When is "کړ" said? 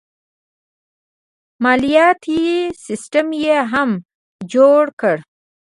4.99-5.17